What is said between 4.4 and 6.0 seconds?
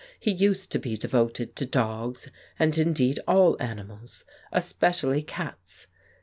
especially cats.